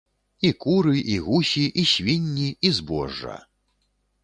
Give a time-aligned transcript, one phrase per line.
[0.47, 3.39] І куры, і гусі, і свінні, і збожжа.